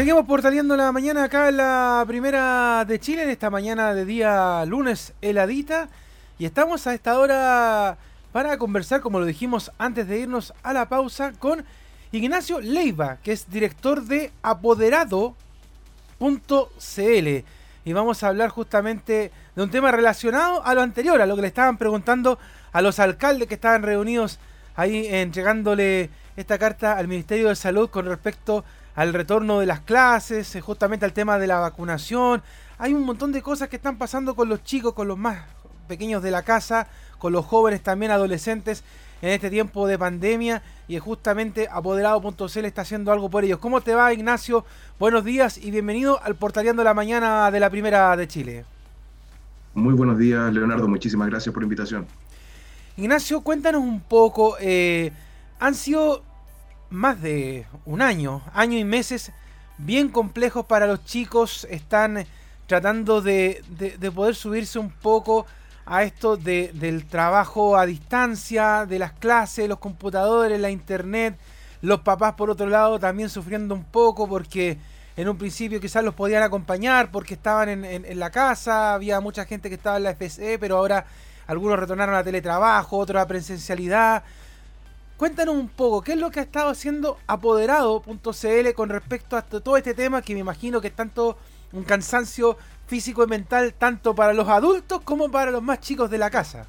[0.00, 4.64] Seguimos portaleando la mañana acá en la primera de Chile, en esta mañana de día
[4.64, 5.90] lunes heladita.
[6.38, 7.98] Y estamos a esta hora
[8.32, 11.66] para conversar, como lo dijimos antes de irnos a la pausa, con
[12.12, 15.34] Ignacio Leiva, que es director de apoderado.cl.
[17.84, 21.42] Y vamos a hablar justamente de un tema relacionado a lo anterior, a lo que
[21.42, 22.38] le estaban preguntando
[22.72, 24.38] a los alcaldes que estaban reunidos
[24.76, 28.64] ahí entregándole esta carta al Ministerio de Salud con respecto
[29.00, 32.42] al retorno de las clases, eh, justamente al tema de la vacunación.
[32.76, 35.38] Hay un montón de cosas que están pasando con los chicos, con los más
[35.88, 36.86] pequeños de la casa,
[37.16, 38.84] con los jóvenes también adolescentes
[39.22, 43.58] en este tiempo de pandemia y justamente apoderado.cl está haciendo algo por ellos.
[43.58, 44.66] ¿Cómo te va Ignacio?
[44.98, 48.64] Buenos días y bienvenido al Portaleando la Mañana de la Primera de Chile.
[49.72, 52.06] Muy buenos días Leonardo, muchísimas gracias por la invitación.
[52.98, 55.10] Ignacio, cuéntanos un poco, eh,
[55.58, 56.22] han sido
[56.90, 59.32] más de un año, año y meses
[59.78, 62.26] bien complejos para los chicos, están
[62.66, 65.46] tratando de, de, poder subirse un poco
[65.86, 71.36] a esto de, del trabajo a distancia, de las clases, los computadores, la internet,
[71.82, 74.78] los papás por otro lado también sufriendo un poco porque
[75.16, 79.44] en un principio quizás los podían acompañar porque estaban en, en, la casa, había mucha
[79.46, 81.06] gente que estaba en la FSE, pero ahora
[81.46, 84.22] algunos retornaron a teletrabajo, otros a presencialidad.
[85.20, 89.76] Cuéntanos un poco, ¿qué es lo que ha estado haciendo apoderado.cl con respecto a todo
[89.76, 91.36] este tema que me imagino que es tanto
[91.74, 96.16] un cansancio físico y mental tanto para los adultos como para los más chicos de
[96.16, 96.66] la casa?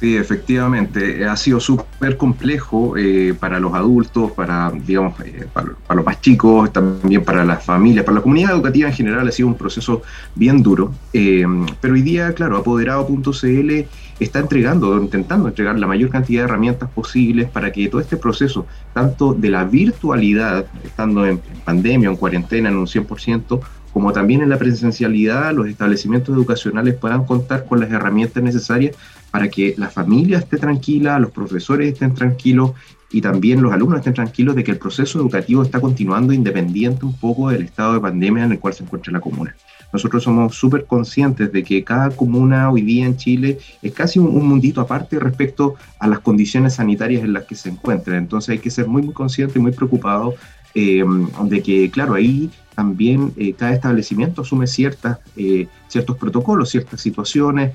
[0.00, 6.06] Sí, efectivamente, ha sido súper complejo eh, para los adultos, para, digamos, eh, para, los
[6.06, 9.58] más chicos, también para las familias, para la comunidad educativa en general ha sido un
[9.58, 10.00] proceso
[10.34, 10.94] bien duro.
[11.12, 11.44] Eh,
[11.82, 13.70] pero hoy día, claro, apoderado.cl
[14.18, 18.66] está entregando, intentando entregar la mayor cantidad de herramientas posibles para que todo este proceso,
[18.94, 23.60] tanto de la virtualidad, estando en pandemia en cuarentena en un 100%,
[23.92, 28.96] como también en la presencialidad, los establecimientos educacionales puedan contar con las herramientas necesarias
[29.30, 32.72] para que la familia esté tranquila, los profesores estén tranquilos
[33.12, 37.14] y también los alumnos estén tranquilos de que el proceso educativo está continuando independiente un
[37.14, 39.54] poco del estado de pandemia en el cual se encuentra la comuna.
[39.92, 44.46] Nosotros somos súper conscientes de que cada comuna hoy día en Chile es casi un,
[44.46, 48.16] mundito aparte respecto a las condiciones sanitarias en las que se encuentra.
[48.16, 50.34] Entonces hay que ser muy, muy consciente y muy preocupado
[50.74, 51.04] eh,
[51.44, 57.72] de que, claro, ahí también eh, cada establecimiento asume ciertas, eh, ciertos protocolos, ciertas situaciones.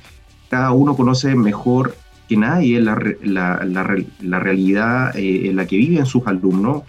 [0.50, 1.96] Cada uno conoce mejor
[2.28, 6.84] que nadie la, la, la, la realidad en la que viven sus alumnos,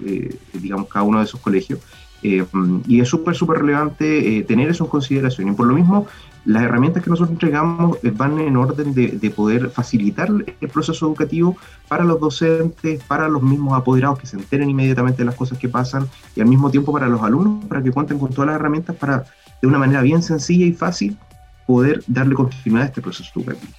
[0.55, 1.81] digamos, cada uno de esos colegios.
[2.23, 2.45] Eh,
[2.89, 5.49] y es súper, súper relevante eh, tener eso en consideración.
[5.49, 6.07] Y por lo mismo,
[6.47, 11.07] las herramientas que nosotros entregamos eh, van en orden de, de, poder facilitar el proceso
[11.07, 11.57] educativo
[11.89, 15.69] para los docentes, para los mismos apoderados que se enteren inmediatamente de las cosas que
[15.69, 18.95] pasan y al mismo tiempo para los alumnos, para que cuenten con todas las herramientas
[18.95, 19.25] para,
[19.61, 21.19] de una manera bien sencilla y fácil,
[21.67, 23.73] poder darle continuidad a este proceso educativo.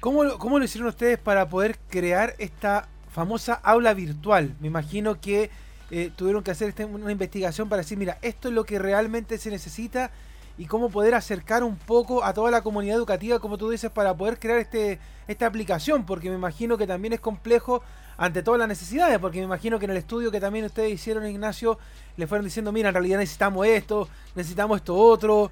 [0.00, 4.54] ¿Cómo, ¿Cómo lo hicieron ustedes para poder crear esta famosa aula virtual?
[4.60, 5.50] Me imagino que
[5.90, 9.36] eh, tuvieron que hacer este, una investigación para decir, mira, esto es lo que realmente
[9.36, 10.10] se necesita
[10.60, 14.14] y cómo poder acercar un poco a toda la comunidad educativa, como tú dices, para
[14.14, 17.82] poder crear este, esta aplicación, porque me imagino que también es complejo
[18.18, 21.26] ante todas las necesidades, porque me imagino que en el estudio que también ustedes hicieron,
[21.26, 21.78] Ignacio,
[22.18, 25.50] le fueron diciendo, mira, en realidad necesitamos esto, necesitamos esto otro,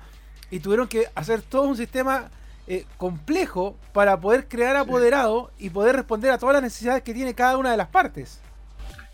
[0.50, 2.28] y tuvieron que hacer todo un sistema
[2.66, 7.32] eh, complejo para poder crear apoderado y poder responder a todas las necesidades que tiene
[7.32, 8.42] cada una de las partes.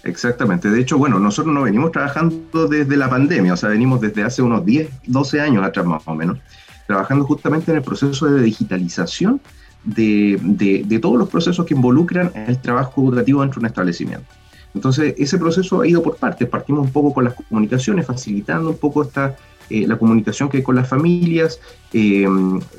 [0.04, 0.70] Exactamente.
[0.70, 4.42] De hecho, bueno, nosotros no venimos trabajando desde la pandemia, o sea, venimos desde hace
[4.42, 6.38] unos 10, 12 años atrás más o menos,
[6.86, 9.40] trabajando justamente en el proceso de digitalización
[9.84, 10.38] de,
[10.86, 14.26] de, todos los procesos que involucran el trabajo educativo dentro de un establecimiento.
[14.74, 16.48] Entonces, ese proceso ha ido por partes.
[16.48, 19.36] Partimos un poco con las comunicaciones, facilitando un poco esta,
[19.70, 21.60] eh, la comunicación que hay con las familias.
[21.92, 22.26] Eh,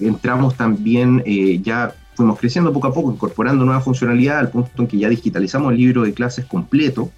[0.02, 4.88] entramos también eh, ya fuimos creciendo poco a poco, incorporando nuevas funcionalidades al punto en
[4.88, 7.12] que ya digitalizamos el libro de clases completo.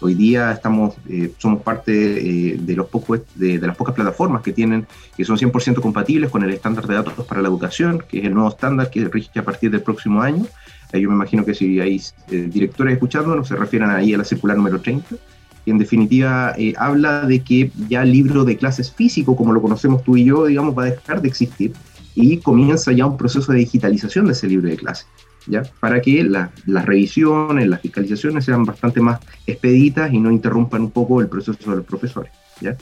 [0.00, 4.52] Hoy día estamos, eh, somos parte eh, de, los pocos, de, las pocas plataformas que
[4.52, 4.86] tienen,
[5.16, 8.34] que son 100% compatibles con el estándar de datos para la educación, que es el
[8.34, 10.46] nuevo estándar que rige a partir del próximo año.
[10.92, 14.56] yo me imagino que si hay eh, directores escuchándonos, se refieren ahí a la circular
[14.56, 15.16] número 30,
[15.64, 20.04] que en definitiva habla de que ya el libro de clases físico, como lo conocemos
[20.04, 21.72] tú y yo, digamos, va a dejar de existir
[22.14, 25.06] y comienza ya un proceso de digitalización de ese libro de clase,
[25.46, 25.62] ¿ya?
[25.80, 31.20] Para que las revisiones, las fiscalizaciones sean bastante más expeditas y no interrumpan un poco
[31.20, 32.76] el proceso de los profesores, ¿ya?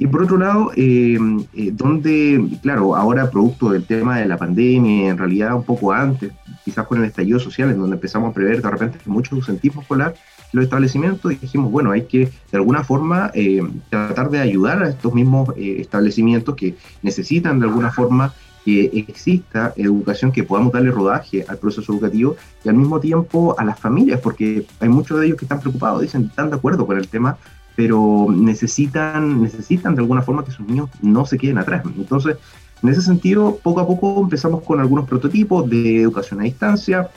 [0.00, 1.18] Y por otro lado, eh,
[1.54, 6.32] eh, donde, claro, ahora producto del tema de la pandemia, en realidad un poco antes,
[6.64, 10.14] quizás con el estallido social, en donde empezamos a prever de repente mucho ausentismo escolar,
[10.52, 13.60] los establecimientos y dijimos, bueno, hay que de alguna forma eh,
[13.90, 18.32] tratar de ayudar a estos mismos eh, establecimientos que necesitan de alguna forma
[18.76, 23.78] exista educación, que podamos darle rodaje al proceso educativo y al mismo tiempo a las
[23.78, 27.08] familias, porque hay muchos de ellos que están preocupados, dicen, están de acuerdo con el
[27.08, 27.38] tema,
[27.76, 31.84] pero necesitan, necesitan de alguna forma que sus niños no se queden atrás.
[31.96, 32.36] Entonces,
[32.82, 37.08] en ese sentido, poco a poco empezamos con algunos prototipos de educación a distancia,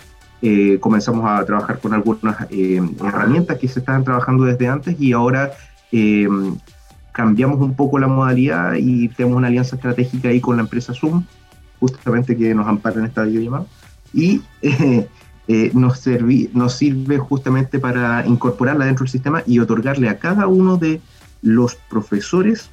[0.44, 5.14] eh, comenzamos a trabajar con algunas eh, herramientas que se estaban trabajando desde antes y
[5.14, 5.52] ahora
[5.92, 6.28] eh,
[7.12, 11.26] cambiamos un poco la modalidad y tenemos una alianza estratégica ahí con la empresa Zoom,
[11.82, 13.66] justamente que nos ampara en esta videollamada,
[14.14, 14.42] y
[15.74, 16.08] nos,
[16.54, 21.02] nos sirve justamente para incorporarla dentro del sistema y otorgarle a cada uno de
[21.42, 22.70] los profesores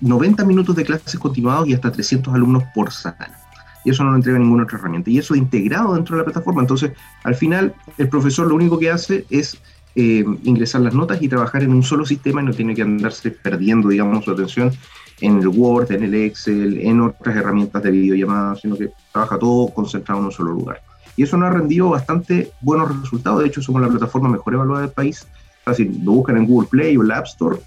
[0.00, 3.46] 90 minutos de clases continuados y hasta 300 alumnos por sala
[3.86, 5.10] y eso no lo entrega ninguna otra herramienta.
[5.10, 6.60] Y eso integrado dentro de la plataforma.
[6.60, 6.90] Entonces,
[7.22, 9.60] al final, el profesor lo único que hace es
[9.94, 13.30] eh, ingresar las notas y trabajar en un solo sistema y no tiene que andarse
[13.30, 14.72] perdiendo, digamos, su atención
[15.20, 19.68] en el Word, en el Excel, en otras herramientas de videollamada, sino que trabaja todo
[19.68, 20.82] concentrado en un solo lugar.
[21.16, 23.40] Y eso nos ha rendido bastante buenos resultados.
[23.40, 25.26] De hecho, somos la plataforma mejor evaluada del país.
[25.74, 27.58] si lo buscan en Google Play o el App Store.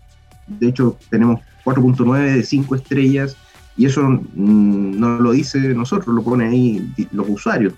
[0.48, 3.36] De hecho, tenemos 4.9 de 5 estrellas
[3.76, 7.74] y eso mm, no lo dice nosotros, lo ponen ahí los usuarios,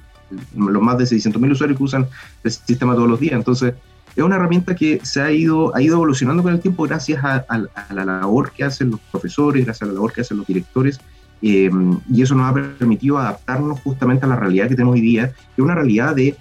[0.56, 2.08] los más de 600.000 usuarios que usan
[2.44, 3.34] el sistema todos los días.
[3.34, 3.74] Entonces,
[4.16, 7.46] es una herramienta que se ha ido, ha ido evolucionando con el tiempo gracias a,
[7.94, 11.00] la labor que hacen los profesores, gracias a la labor que hacen los directores,
[11.42, 15.30] em, y eso nos ha permitido adaptarnos justamente a la realidad que tenemos hoy día,
[15.30, 16.36] que es una realidad de,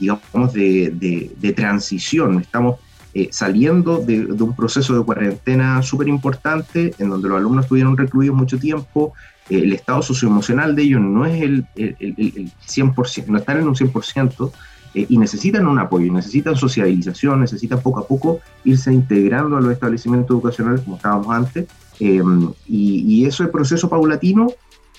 [0.00, 2.40] digamos, de, de, transición.
[2.40, 2.76] Estamos
[3.14, 8.36] eh, saliendo de, un proceso de cuarentena súper importante, en donde los alumnos estuvieron recluidos
[8.36, 9.12] mucho tiempo,
[9.48, 13.68] eh, el estado socioemocional de ellos no es el, el, el, 100%, no están en
[13.68, 14.52] un 100%,
[14.94, 19.72] eh, y necesitan un apoyo, necesitan sociabilización, necesitan poco a poco irse integrando a los
[19.72, 21.66] establecimientos educacionales como estábamos antes,
[21.98, 22.20] y,
[22.66, 24.48] y ese proceso paulatino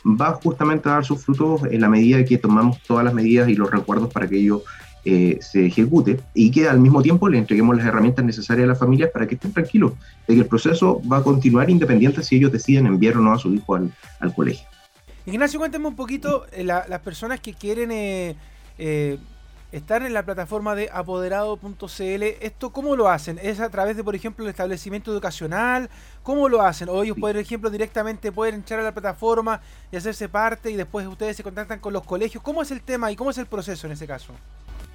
[0.06, 3.56] va justamente a dar sus frutos en la medida que tomamos todas las medidas y
[3.56, 4.62] los recuerdos para que ellos
[5.06, 8.80] eh, se ejecute y que al mismo tiempo le entreguemos las herramientas necesarias a las
[8.80, 9.92] familias para que estén tranquilos
[10.28, 13.38] de que el proceso va a continuar independiente si ellos deciden enviar o no a
[13.38, 14.66] su hijo al, colegio.
[15.26, 19.18] Ignacio, cuéntame un poquito eh, las personas que quieren eh,
[19.74, 22.24] estar en la plataforma de apoderado.cl.
[22.42, 23.40] ¿Esto cómo lo hacen?
[23.42, 25.90] ¿Es a través de, por ejemplo, el establecimiento educacional?
[26.22, 26.90] ¿Cómo lo hacen?
[26.90, 29.62] O ellos, por ejemplo, directamente pueden entrar a la plataforma
[29.92, 32.44] y hacerse parte y después ustedes se contactan con los colegios.
[32.44, 34.34] ¿Cómo es el tema y cómo es el proceso en ese caso?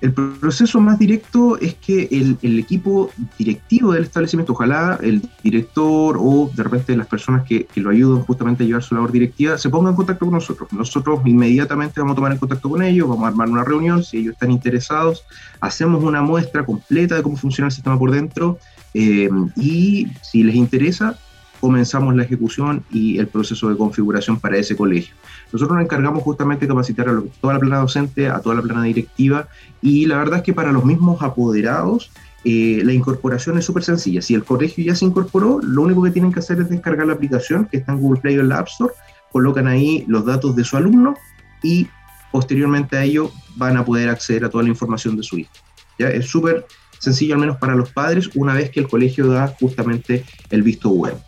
[0.00, 6.50] El proceso más directo es que el, equipo directivo del establecimiento, ojalá el director o
[6.54, 9.92] de repente las personas que, lo ayudan justamente a llevar su labor directiva, se pongan
[9.92, 10.72] en contacto con nosotros.
[10.72, 14.18] Nosotros inmediatamente vamos a tomar en contacto con ellos, vamos a armar una reunión, si
[14.18, 15.24] ellos están interesados,
[15.60, 18.58] hacemos una muestra completa de cómo funciona el sistema por dentro
[18.94, 21.18] eh, y si les interesa,
[21.60, 25.14] comenzamos la ejecución y el proceso de configuración para ese colegio.
[25.52, 28.84] Nosotros nos encargamos justamente de capacitar a toda la plana docente, a toda la plana
[28.84, 29.48] directiva
[29.80, 32.10] y la verdad es que para los mismos apoderados
[32.44, 34.22] eh, la incorporación es súper sencilla.
[34.22, 37.14] Si el colegio ya se incorporó, lo único que tienen que hacer es descargar la
[37.14, 38.94] aplicación que está en Google Play o en la App Store,
[39.32, 41.14] colocan ahí los datos de su alumno
[41.62, 41.88] y
[42.30, 45.52] posteriormente a ello van a poder acceder a toda la información de su hijo.
[45.98, 46.08] ¿ya?
[46.08, 46.66] Es súper
[46.98, 50.90] sencillo, al menos para los padres, una vez que el colegio da justamente el visto
[50.90, 51.18] bueno.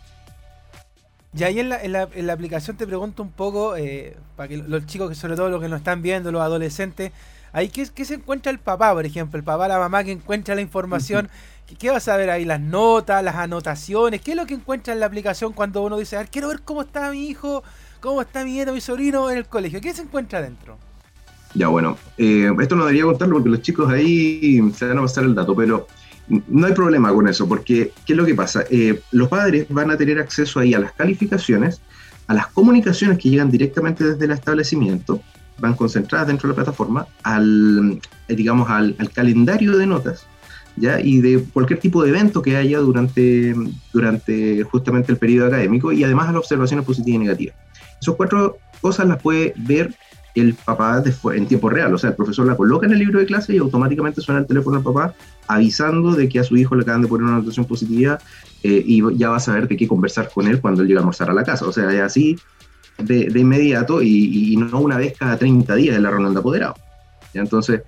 [1.37, 4.49] Y ahí en la, en la, en la aplicación te pregunto un poco, eh, para
[4.49, 7.13] que los chicos, que sobre todo los que nos están viendo, los adolescentes,
[7.53, 9.37] ahí ¿qué, qué se encuentra el papá, por ejemplo?
[9.37, 11.29] El papá, la mamá que encuentra la información.
[11.79, 12.43] ¿Qué, vas a ver ahí?
[12.43, 14.21] Las notas, las anotaciones.
[14.21, 16.61] ¿Qué es lo que encuentra en la aplicación cuando uno dice, a ver, quiero ver
[16.63, 17.63] cómo está mi hijo,
[18.01, 19.79] cómo está mi nieto, mi sobrino en el colegio?
[19.79, 20.77] ¿Qué se encuentra adentro?
[21.53, 25.23] Ya, bueno, eh, esto no debería contarlo porque los chicos ahí se van a pasar
[25.23, 25.87] el dato, pero
[26.47, 28.63] no hay problema con eso, porque ¿qué es lo que pasa?
[28.69, 31.81] Eh, los padres van a tener acceso ahí a las calificaciones,
[32.27, 35.21] a las comunicaciones que llegan directamente desde el establecimiento,
[35.59, 40.25] van concentradas dentro de la plataforma, al, eh, digamos, al, calendario de notas,
[40.77, 41.01] ¿ya?
[41.01, 43.53] y de cualquier tipo de evento que haya durante,
[43.91, 47.55] durante justamente el periodo académico, y además a las observaciones positivas y negativas.
[48.01, 49.93] Esas cuatro cosas las puede ver
[50.35, 51.93] el papá en tiempo real.
[51.93, 54.47] O sea, el profesor la coloca en el libro de clase y automáticamente suena el
[54.47, 55.13] teléfono al papá
[55.47, 58.19] avisando de que a su hijo le acaban de poner una anotación positiva
[58.63, 61.01] eh, y ya va a saber de qué conversar con él cuando él llega a
[61.01, 61.65] almorzar a la casa.
[61.65, 62.37] O sea, es así
[62.97, 66.75] de, inmediato y, no una vez cada 30 días en la de apoderado.
[67.33, 67.81] Entonces,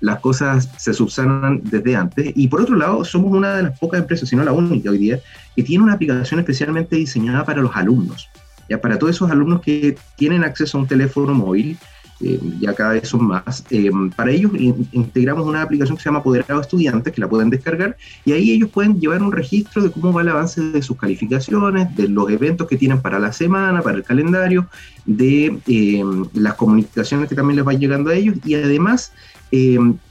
[0.00, 2.32] las cosas se subsanan desde antes.
[2.36, 4.98] Y por otro lado, somos una de las pocas empresas, si no la única hoy
[4.98, 5.20] día,
[5.56, 8.28] que tiene una aplicación especialmente diseñada para los alumnos.
[8.68, 11.78] Ya para todos esos alumnos que tienen acceso a un teléfono móvil
[12.20, 13.64] eh, ya cada vez son más.
[13.70, 14.50] Eh, para ellos
[14.92, 18.70] integramos una aplicación que se llama Apoderado Estudiantes, que la pueden descargar, y ahí ellos
[18.70, 22.66] pueden llevar un registro de cómo va el avance de sus calificaciones, de los eventos
[22.66, 24.66] que tienen para la semana, para el calendario,
[25.06, 26.02] de eh,
[26.34, 29.12] las comunicaciones que también les van llegando a ellos, y además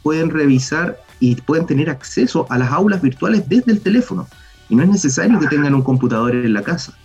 [0.01, 4.27] pueden revisar y pueden tener acceso a las aulas virtuales desde el teléfono.
[4.67, 6.97] Y no es necesario que tengan un computador en la casa.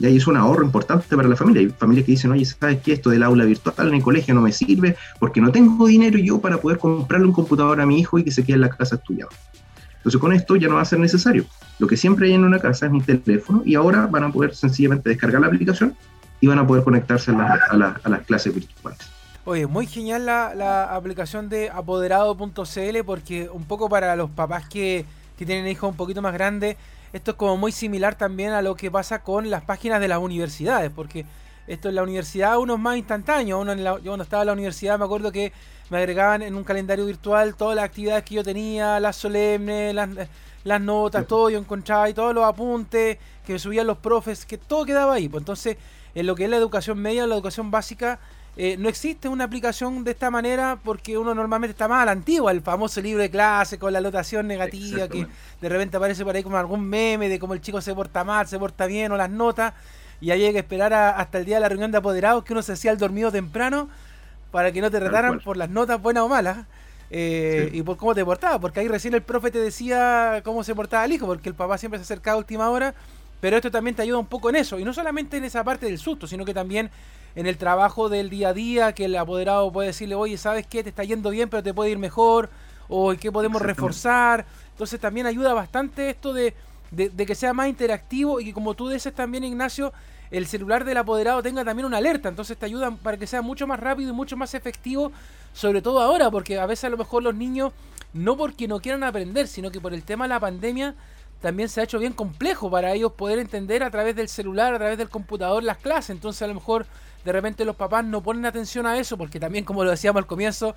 [0.00, 1.60] Y ahí es un ahorro importante para la familia.
[1.60, 2.94] Hay familias que dicen, oye, ¿sabes qué?
[2.94, 6.40] Esto del aula virtual en el colegio no me sirve porque no tengo dinero yo
[6.40, 8.96] para poder comprarle un computador a mi hijo y que se quede en la casa
[8.96, 9.34] estudiando.
[9.98, 11.44] Entonces con esto ya no va a ser necesario.
[11.78, 14.54] Lo que siempre hay en una casa es un teléfono y ahora van a poder
[14.54, 15.94] sencillamente descargar la aplicación
[16.40, 19.00] y van a poder conectarse a, las clases virtuales.
[19.44, 25.04] Oye, muy genial la, la aplicación de apoderado.cl porque un poco para los papás que,
[25.36, 26.78] que tienen hijos un poquito más grandes,
[27.12, 30.18] esto es como muy similar también a lo que pasa con las páginas de las
[30.18, 31.24] universidades, porque
[31.66, 33.60] esto en la universidad uno es más instantáneo.
[33.60, 35.52] Uno yo cuando estaba en la universidad me acuerdo que
[35.88, 39.94] me agregaban en un calendario virtual todas las actividades que yo tenía, las solemnes,
[40.64, 44.84] las, notas, todo yo encontraba y todos los apuntes que subían los profes, que todo
[44.84, 45.28] quedaba ahí.
[45.28, 45.76] Pues entonces,
[46.14, 48.20] en lo que es la educación media, la educación básica,
[48.62, 52.12] eh, no existe una aplicación de esta manera porque uno normalmente está más a la
[52.12, 55.26] antigua, el famoso libro de clase con la anotación negativa que
[55.62, 58.46] de repente aparece por ahí como algún meme de cómo el chico se porta mal,
[58.48, 59.72] se porta bien o las notas
[60.20, 62.72] y había que esperar hasta el día de la reunión de apoderados que uno se
[62.72, 63.88] hacía el dormido temprano
[64.50, 66.58] para que no te retaran por las notas buenas o malas.
[67.10, 70.74] Eh, y por cómo te portaba, porque ahí recién el profe te decía cómo se
[70.74, 72.94] portaba el hijo, porque el papá siempre se acercaba a última hora,
[73.40, 75.86] pero esto también te ayuda un poco en eso, y no solamente en esa parte
[75.86, 76.88] del susto, sino que también
[77.34, 80.82] en el trabajo del día a día, que el apoderado puede decirle, oye, ¿sabes qué?
[80.82, 82.50] Te está yendo bien, pero te puede ir mejor,
[82.88, 84.44] o qué podemos reforzar.
[84.72, 86.54] Entonces también ayuda bastante esto de,
[86.90, 89.92] de, que sea más interactivo y que como tú dices también, Ignacio,
[90.30, 92.28] el celular del apoderado tenga también una alerta.
[92.28, 95.12] Entonces te ayuda para que sea mucho más rápido y mucho más efectivo,
[95.52, 97.72] sobre todo ahora, porque a veces a lo mejor los niños,
[98.12, 100.94] no porque no quieran aprender, sino que por el tema de la pandemia,
[101.40, 104.78] también se ha hecho bien complejo para ellos poder entender a través del celular, a
[104.78, 106.10] través del computador las clases.
[106.10, 106.86] Entonces a lo mejor
[107.24, 110.26] de repente los papás no ponen atención a eso porque también, como lo decíamos al
[110.26, 110.74] comienzo,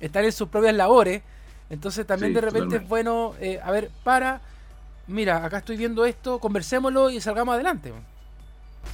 [0.00, 1.22] están en sus propias labores.
[1.68, 4.40] Entonces también de repente es bueno, eh, a ver, para,
[5.06, 7.92] mira, acá estoy viendo esto, conversémoslo y salgamos adelante.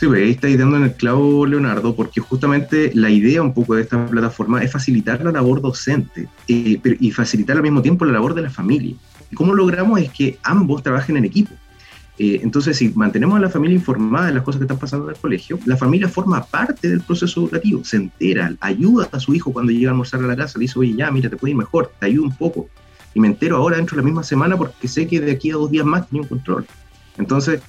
[0.00, 3.74] Sí, pues ahí estáis dando en el clavo, Leonardo, porque justamente la idea un poco
[3.74, 8.12] de esta plataforma es facilitar la labor docente eh, y facilitar al mismo tiempo la
[8.12, 8.96] labor de la familia.
[9.32, 11.54] ¿Y cómo logramos es que ambos trabajen en equipo?
[12.18, 15.14] Eh, entonces, si mantenemos a la familia informada de las cosas que están pasando en
[15.14, 19.50] el colegio, la familia forma parte del proceso educativo, se entera, ayuda a su hijo
[19.50, 21.56] cuando llega a almorzar a la casa, le dice, oye, ya, mira, te puede ir
[21.56, 22.68] mejor, te ayuda un poco.
[23.14, 25.54] Y me entero ahora dentro de la misma semana porque sé que de aquí a
[25.54, 26.66] dos días más tenía un control.
[27.16, 27.62] Entonces,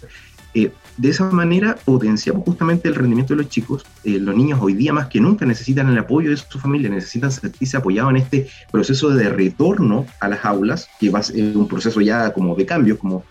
[0.53, 3.86] eh, de esa manera potenciamos justamente el rendimiento de los chicos.
[4.04, 7.32] Eh, los niños hoy día más que nunca necesitan el apoyo de su familia, necesitan
[7.32, 11.68] sentirse apoyados en este proceso de retorno a las aulas, que va a ser un
[11.68, 13.24] proceso ya como de cambio, como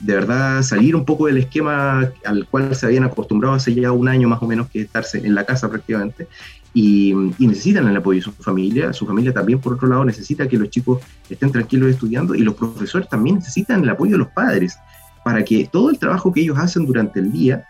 [0.00, 4.08] de verdad salir un poco del esquema al cual se habían acostumbrado hace ya un
[4.08, 6.26] año más o menos que estarse en la casa prácticamente
[6.72, 10.56] y, necesitan el apoyo de su familia, su familia también por otro lado necesita que
[10.56, 14.78] los chicos estén tranquilos estudiando y los profesores también necesitan el apoyo de los padres
[15.24, 17.66] para que todo el trabajo que ellos hacen durante el día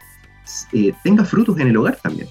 [0.72, 2.28] eh, tenga frutos en el hogar también.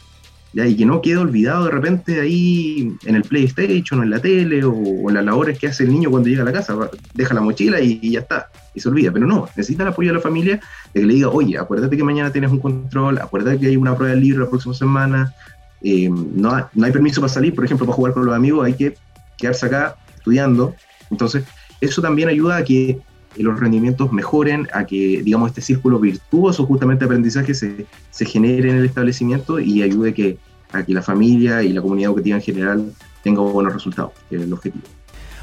[0.53, 0.65] ¿ya?
[0.65, 4.63] Y que no quede olvidado de repente ahí en el PlayStation o en la tele
[4.63, 6.75] o, en las labores que hace el niño cuando llega a la casa.
[7.13, 9.11] Deja la mochila y ya está y se olvida.
[9.11, 10.59] Pero no, necesita el apoyo de la familia
[10.93, 13.95] de que le diga, oye, acuérdate que mañana tienes un control, acuérdate que hay una
[13.95, 15.33] prueba del libro la próxima semana,
[15.81, 18.73] eh, no, no hay permiso para salir, por ejemplo, para jugar con los amigos, hay
[18.73, 18.95] que
[19.37, 20.75] quedarse acá estudiando.
[21.11, 21.43] Entonces,
[21.81, 22.99] eso también ayuda a que
[23.35, 28.69] los rendimientos mejoren, a que, digamos, este círculo virtuoso justamente de aprendizaje se, se genere
[28.69, 30.37] en el establecimiento y ayude que,
[30.71, 32.93] a que la familia y la comunidad educativa en general
[33.23, 34.83] tenga buenos resultados, que es el objetivo.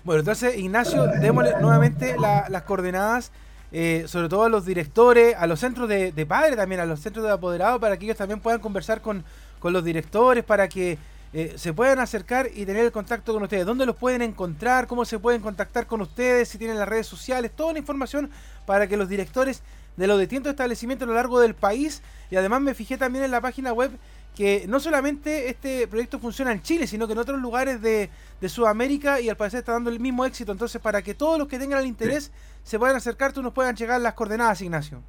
[0.05, 3.33] Bueno, entonces, Ignacio, démosle nuevamente las coordenadas,
[3.73, 7.25] eh, sobre todo a los directores, a los centros de, padres también, a los centros
[7.25, 9.25] de apoderados, para que ellos también puedan conversar con,
[9.65, 10.97] los directores, para que
[11.39, 13.67] eh, se puedan acercar y tener el contacto con ustedes.
[13.67, 14.87] ¿Dónde los pueden encontrar?
[14.87, 16.49] ¿Cómo se pueden contactar con ustedes?
[16.49, 18.31] Si tienen las redes sociales, toda la información
[18.65, 19.63] para que los directores
[19.99, 22.01] de los distintos establecimientos a lo largo del país,
[22.31, 23.91] y además me fijé también en la página web
[24.35, 28.09] que no solamente este proyecto funciona en Chile, sino que en otros lugares de,
[28.49, 30.53] Sudamérica y al parecer está dando el mismo éxito.
[30.53, 32.33] Entonces, para que todos los que tengan el interés
[32.65, 35.03] se puedan acercar, tú nos puedan llegar las coordenadas, Ignacio.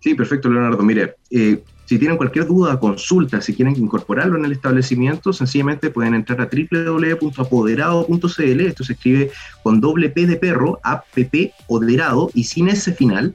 [0.00, 0.82] Sí, perfecto, Leonardo.
[0.82, 6.14] Mire, eh, si tienen cualquier duda, consulta, si quieren incorporarlo en el establecimiento, sencillamente pueden
[6.14, 8.60] entrar a www.apoderado.cl.
[8.60, 9.30] Esto se escribe
[9.62, 11.06] con doble P de perro, app,
[11.66, 13.34] poderado y sin ese final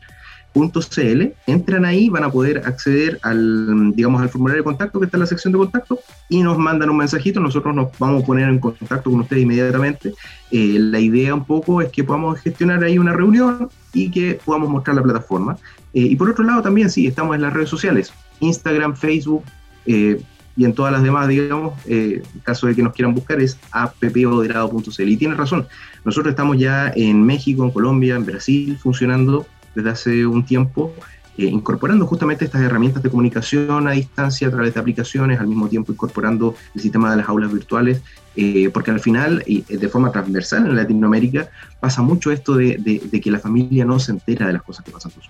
[0.56, 5.22] entran ahí, van a poder acceder al, digamos, al formulario de contacto que está en
[5.22, 8.60] la sección de contacto y nos mandan un mensajito, nosotros nos vamos a poner en
[8.60, 10.14] contacto con ustedes inmediatamente.
[10.52, 14.70] Eh, la idea un poco es que podamos gestionar ahí una reunión y que podamos
[14.70, 15.58] mostrar la plataforma.
[15.94, 19.44] Eh, y por otro lado también, sí, estamos en las redes sociales, Instagram, Facebook,
[19.86, 20.22] eh,
[20.56, 25.10] y en todas las demás, digamos, en caso de que nos quieran buscar, es appoderado.cl.
[25.10, 25.66] Y tiene razón,
[26.06, 30.94] nosotros estamos ya en México, en Colombia, en Brasil, funcionando desde hace un tiempo,
[31.38, 35.68] eh, incorporando justamente estas herramientas de comunicación a distancia a través de aplicaciones, al mismo
[35.68, 38.02] tiempo incorporando el sistema de las aulas virtuales,
[38.36, 41.50] eh, porque al final, y de forma transversal en Latinoamérica,
[41.80, 45.12] pasa mucho esto de, que la familia no se entera de las cosas que pasan
[45.12, 45.30] con su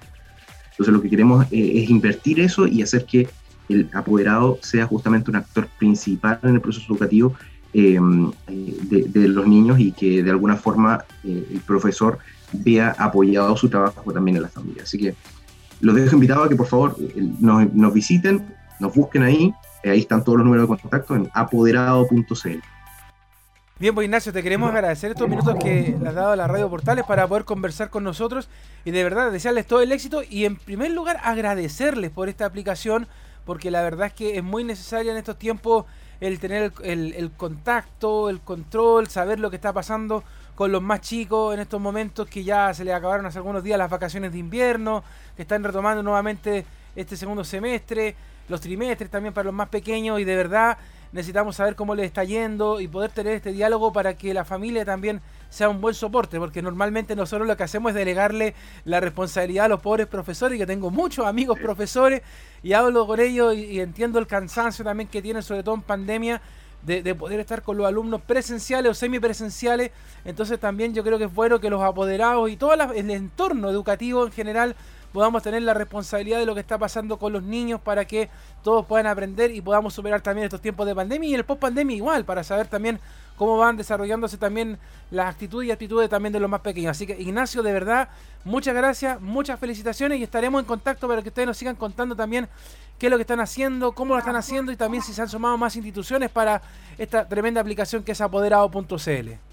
[0.72, 3.30] Entonces lo que queremos eh, es invertir eso y hacer que
[3.70, 7.34] el apoderado sea justamente un actor principal en el proceso educativo
[7.74, 8.32] de,
[9.08, 12.20] de, los niños y que de alguna forma el profesor
[12.54, 14.84] vea apoyado su trabajo también en la familia.
[14.84, 15.16] Así que
[15.82, 16.96] los dejo invitados a que por favor
[17.40, 18.46] nos, visiten,
[18.80, 19.54] nos busquen ahí,
[19.84, 22.60] eh, ahí están todos los números de contacto en apoderado.cl.
[23.80, 26.70] Bien, pues Ignacio, te queremos agradecer estos minutos que le has dado a la radio
[26.70, 28.48] Portales para poder conversar con nosotros
[28.86, 33.08] y de verdad desearles todo el éxito y en primer lugar agradecerles por esta aplicación
[33.44, 35.86] porque la verdad es que es muy necesaria en estos tiempos
[36.28, 40.24] el tener el contacto, el control, saber lo que está pasando
[40.56, 43.78] con los más chicos en estos momentos que ya se les acabaron hace algunos días
[43.78, 45.04] las vacaciones de invierno,
[45.36, 46.66] que están retomando nuevamente
[46.96, 48.16] este segundo semestre,
[48.48, 50.78] los trimestres también para los más pequeños y de verdad
[51.12, 54.86] necesitamos saber cómo les está yendo y poder tener este diálogo para que la familia
[54.86, 55.22] también
[55.54, 58.56] sea un buen soporte, porque normalmente nosotros lo que hacemos es delegarle
[58.86, 62.22] la responsabilidad a los pobres profesores, y que tengo muchos amigos profesores
[62.64, 65.82] y hablo con ellos y, y entiendo el cansancio también que tienen, sobre todo en
[65.82, 66.42] pandemia,
[66.86, 69.92] de, poder estar con los alumnos presenciales o semipresenciales.
[70.26, 74.26] Entonces también yo creo que es bueno que los apoderados y todo el entorno educativo
[74.26, 74.76] en general
[75.14, 78.30] podamos tener la responsabilidad de lo que está pasando con los niños para que
[78.64, 81.96] todos puedan aprender y podamos superar también estos tiempos de pandemia y el post pandemia
[81.96, 83.00] igual, para saber también
[83.38, 84.78] cómo van desarrollándose también
[85.12, 86.92] las actitudes y actitudes también de los más pequeños.
[86.92, 88.10] Así que Ignacio, de verdad,
[88.44, 92.48] muchas gracias, muchas felicitaciones y estaremos en contacto para que ustedes nos sigan contando también
[92.98, 95.30] qué es lo que están haciendo, cómo lo están haciendo y también si se han
[95.30, 96.62] sumado más instituciones para
[96.98, 99.53] esta tremenda aplicación que es apoderado.cl.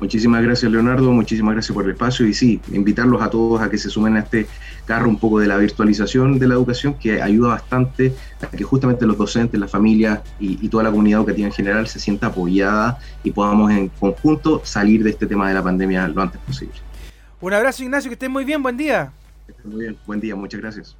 [0.00, 3.76] Muchísimas gracias Leonardo, muchísimas gracias por el espacio y sí, invitarlos a todos a que
[3.76, 4.46] se sumen a este
[4.86, 9.04] carro un poco de la virtualización de la educación que ayuda bastante a que justamente
[9.04, 13.30] los docentes, las familias y, toda la comunidad educativa en general se sienta apoyada y
[13.30, 16.74] podamos en conjunto salir de este tema de la pandemia lo antes posible.
[17.40, 19.12] Un abrazo Ignacio, que estén muy bien, buen día.
[19.64, 20.96] Muy bien, buen día, muchas gracias.